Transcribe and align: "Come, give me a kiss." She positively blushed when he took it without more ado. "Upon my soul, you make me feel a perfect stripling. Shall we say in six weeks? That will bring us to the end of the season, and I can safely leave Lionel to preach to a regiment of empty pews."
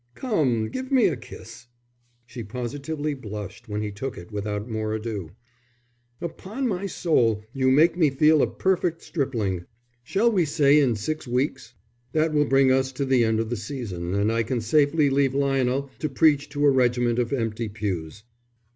"Come, 0.15 0.69
give 0.69 0.91
me 0.91 1.05
a 1.09 1.15
kiss." 1.15 1.67
She 2.25 2.41
positively 2.41 3.13
blushed 3.13 3.69
when 3.69 3.83
he 3.83 3.91
took 3.91 4.17
it 4.17 4.31
without 4.31 4.67
more 4.67 4.95
ado. 4.95 5.29
"Upon 6.19 6.67
my 6.67 6.87
soul, 6.87 7.43
you 7.53 7.69
make 7.69 7.95
me 7.95 8.09
feel 8.09 8.41
a 8.41 8.47
perfect 8.49 9.03
stripling. 9.03 9.65
Shall 10.03 10.31
we 10.31 10.43
say 10.43 10.79
in 10.79 10.95
six 10.95 11.27
weeks? 11.27 11.75
That 12.13 12.33
will 12.33 12.45
bring 12.45 12.71
us 12.71 12.91
to 12.93 13.05
the 13.05 13.23
end 13.23 13.39
of 13.39 13.51
the 13.51 13.55
season, 13.57 14.15
and 14.15 14.31
I 14.31 14.41
can 14.41 14.59
safely 14.59 15.11
leave 15.11 15.35
Lionel 15.35 15.91
to 15.99 16.09
preach 16.09 16.49
to 16.49 16.65
a 16.65 16.71
regiment 16.71 17.19
of 17.19 17.31
empty 17.31 17.69
pews." 17.69 18.23